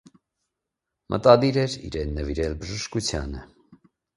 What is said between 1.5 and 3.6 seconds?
էր իրեն նվիրել բժշկությանը։